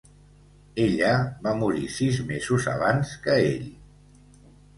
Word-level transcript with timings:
Ella 0.85 1.11
va 1.47 1.53
morir 1.59 1.89
sis 1.99 2.17
mesos 2.33 2.67
abans 2.73 3.13
que 3.27 3.37
ell. 3.53 3.71